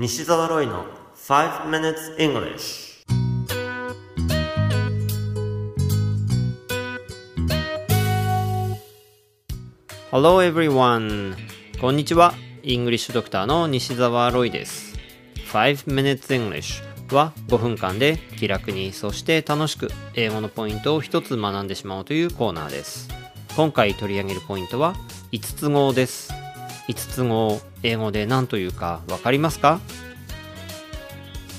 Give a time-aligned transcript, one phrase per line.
[0.00, 0.84] 西澤ロイの
[1.16, 3.04] 5 minutes English
[10.12, 11.34] Hello everyone!
[11.80, 12.32] こんにちは。
[12.62, 14.94] イングリッシュドクターの西澤ロイです。
[15.50, 23.08] 5 minutes English は5分間で気楽にそして楽しく英語のポイントを一つ学んでしまおうというコーナーです。
[23.56, 24.94] 今回取り上げるポイントは
[25.32, 26.37] 5つ語です。
[26.88, 29.80] 5つ語、英語で何というかわかりますか？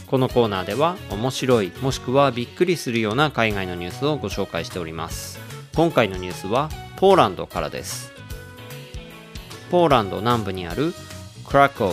[0.07, 5.39] このコーナーでは面白いもしくはびっくりするような海外のニュースをご紹介しております。
[5.75, 8.11] 今回のニュースはポーランドからです。
[9.69, 10.93] ポーランド南部にある
[11.47, 11.91] クラコウ、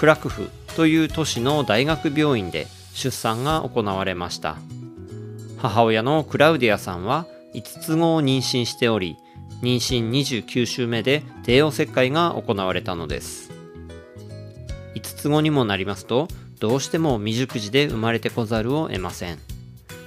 [0.00, 4.56] クラクフという都市の大学病院で出産が行われました。
[5.58, 9.18] 母親のクラウディアさんは5つ子を妊娠しており、
[9.62, 13.50] 妊娠29週目で帝王切開が行われたのです。
[14.94, 16.28] 5つ子にもなりますと、
[16.60, 19.38] どうしても未熟児で生まれてこざるを得ません。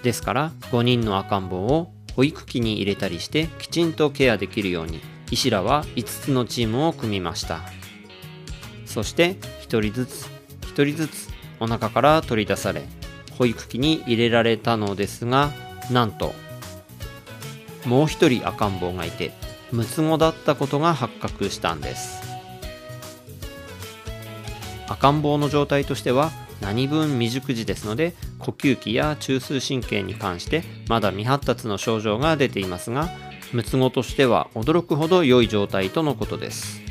[0.03, 4.99] ですから、5人の赤ん坊を保育器に入れたりしてきちんとケアできるように
[5.31, 7.61] 医師らは5つのチームを組みました
[8.85, 9.35] そして
[9.67, 10.25] 1人ずつ
[10.73, 12.83] 1人ずつお腹から取り出され
[13.37, 15.51] 保育器に入れられたのですが
[15.91, 16.33] なんと
[17.85, 19.31] もう1人赤ん坊がいて
[19.71, 22.21] 6つ子だったことが発覚したんです。
[24.87, 33.09] 赤ん坊の状態としては何分未熟児ですので呼吸器や中枢神経に関してまだ未発達の症状が出ていますが
[33.51, 36.81] 6つ子としては驚くほど良い状態とのことです。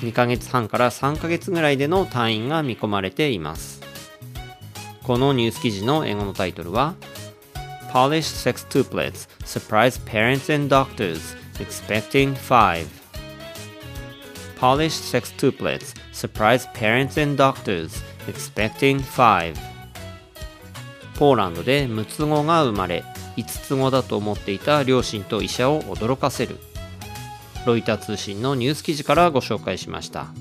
[0.00, 3.82] 2ヶ月半から3ヶ月ぐらいでの退院が見込まれています。
[5.02, 6.94] このニュース記事の英語のタイトルは
[7.94, 12.88] Polish sextuplets surprise parents and doctors expecting 5
[14.58, 19.54] Polish sextuplets surprise parents and doctors expecting 5
[21.16, 23.04] ポーランドで6つ子が生まれ
[23.36, 26.58] 5つ子だと思っていた両親と医者を驚かせる
[27.64, 30.34] ロイター通信のニュース記事からご紹介しました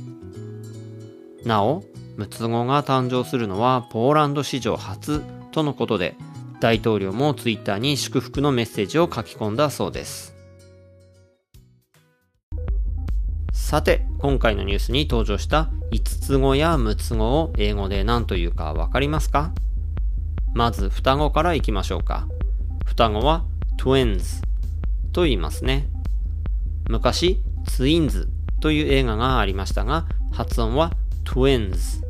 [1.43, 1.83] なお
[2.17, 5.21] 6つ子が誕生するのはポーランド史上初
[5.51, 6.15] とのことで
[6.63, 10.33] 大統領もツイッターに祝福のメッセージを書き込んだそうです。
[13.51, 19.51] さて今回のニュースに登場した5つ子や6つ子を英語で何というかわかりますか？
[20.53, 22.29] まず双子からいきましょうか。
[22.85, 23.43] 双子は
[23.77, 24.41] twins
[25.11, 25.89] と言いますね。
[26.87, 28.29] 昔ツインズ
[28.61, 30.93] という映画がありましたが発音は
[31.25, 32.01] twins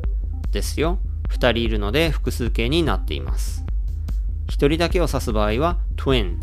[0.52, 1.00] ですよ。
[1.30, 3.63] 2人いるので複数形になっています。
[4.58, 6.40] 1人だけを指す場合は twin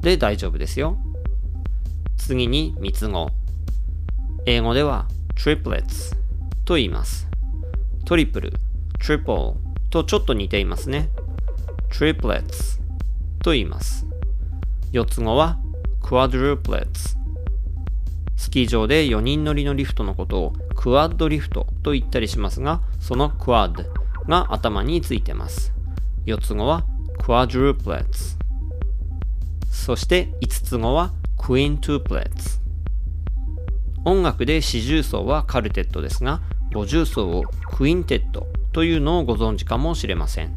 [0.00, 0.98] で大丈夫ですよ
[2.16, 3.30] 次に三つ子
[4.46, 6.14] 英語では triplets
[6.64, 7.26] と言います
[8.04, 8.52] トリプル
[9.00, 9.54] triple
[9.90, 11.08] とちょっと似ていますね
[11.90, 12.80] triplets
[13.44, 14.06] と言います。
[14.90, 15.58] 四つ子は
[16.02, 17.16] quadruplets。
[18.36, 23.84] スキー場で4人乗りのリフトのことをクワッドリフトと言ったりしますが、その quad
[24.26, 25.74] が頭についてます。
[26.24, 26.84] 四つ子は
[27.18, 28.36] quadruplets。
[29.70, 32.60] そして五つ子は quintuplets。
[34.04, 36.40] 音楽で四重奏はカルテットですが、
[36.72, 40.54] 五重奏をクインテットというのをご存知かもしれません。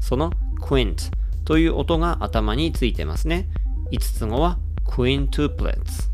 [0.00, 1.10] その quint
[1.44, 3.48] という音が頭についてますね。
[3.92, 6.08] 5つ子は quintuplets。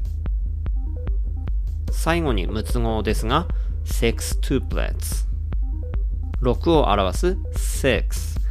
[1.90, 3.46] 最後に6つ子ですが
[3.84, 5.26] sextuplets。
[6.42, 8.43] 6を表す sex。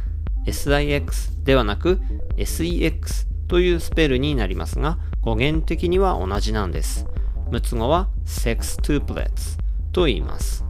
[0.46, 2.00] Six ではなく
[2.36, 7.06] sex というスペルになりますが語源的には同じなんです。
[7.50, 9.58] 6つ子は sextuplets
[9.92, 10.64] と言います。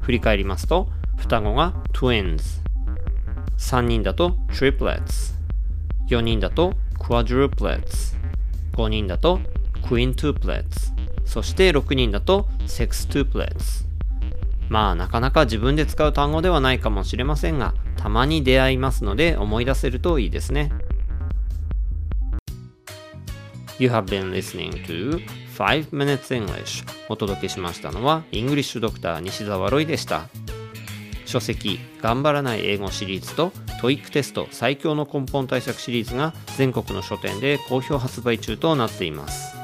[0.00, 2.62] 振り返りますと双子が twins。
[3.58, 5.34] 3人だと triplets、
[6.08, 8.16] 4人だと quadruplets、
[8.72, 9.40] 5人だと
[9.82, 10.92] quintuplets、
[11.24, 13.84] そして6人だと sextuplets。
[14.68, 17.74] まあなかなか自分で使う単語ではないかもしれませんが、
[18.04, 20.70] たまに出会いますので思い出せるといいですね。
[23.78, 25.24] You have been listening to
[25.56, 30.28] 5 Minutes English お届けしましたのはイングリッシュドクター西澤ロイでした。
[31.24, 39.56] 書籍「頑張らない英語」シリーズと TOEIC テスト最強の根本対策シリーズが全国の書店で好評発売中となっています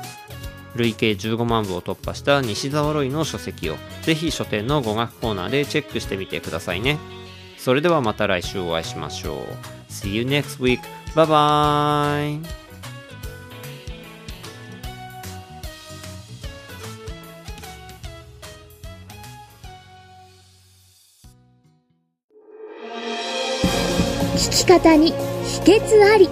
[0.75, 6.99] 累計15万部を突破した西澤ロイの書籍をぜひ書店の語学コーナーでチェックしてみてくださいね
[7.61, 9.93] それではまた来週お会いしましょう。
[9.93, 10.81] See you next week.
[11.15, 12.61] Bye bye.
[24.51, 25.13] き方に
[25.45, 26.29] 秘訣あり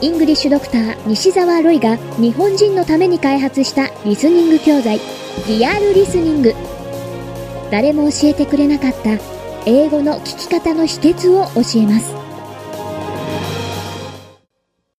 [0.00, 5.00] イングリッシュドクター西澤ロイが日本人のために開発したリスニング教材
[5.46, 6.54] リアルリスニング
[7.70, 9.37] 誰も教えてくれなかった
[9.70, 12.27] 英語の聞き方の秘訣を教えます。